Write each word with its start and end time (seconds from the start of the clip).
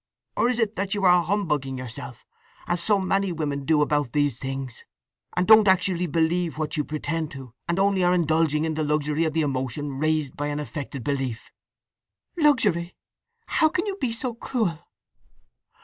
Or 0.35 0.49
is 0.49 0.57
it 0.57 0.75
that 0.77 0.95
you 0.95 1.05
are 1.05 1.21
humbugging 1.23 1.77
yourself, 1.77 2.25
as 2.65 2.81
so 2.81 2.97
many 2.97 3.31
women 3.31 3.65
do 3.65 3.83
about 3.83 4.13
these 4.13 4.35
things; 4.35 4.83
and 5.37 5.45
don't 5.45 5.67
actually 5.67 6.07
believe 6.07 6.57
what 6.57 6.75
you 6.75 6.83
pretend 6.83 7.29
to, 7.33 7.53
and 7.69 7.77
only 7.77 8.03
are 8.03 8.11
indulging 8.15 8.65
in 8.65 8.73
the 8.73 8.83
luxury 8.83 9.25
of 9.25 9.33
the 9.33 9.41
emotion 9.41 9.99
raised 9.99 10.35
by 10.35 10.47
an 10.47 10.59
affected 10.59 11.03
belief?" 11.03 11.51
"Luxury! 12.35 12.95
How 13.45 13.69
can 13.69 13.85
you 13.85 13.95
be 13.97 14.11
so 14.11 14.33
cruel!" 14.33 14.79